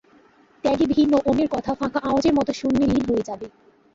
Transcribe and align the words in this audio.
ত্যাগী 0.63 0.85
ভিন্ন 0.93 1.13
অন্যের 1.25 1.49
কথা 1.51 1.71
ফাঁকা 1.73 1.99
আওয়াজের 1.99 2.33
মত 2.33 2.47
শূন্যে 2.51 2.85
লীন 2.87 3.03
হয়ে 3.09 3.27
যাবে। 3.29 3.47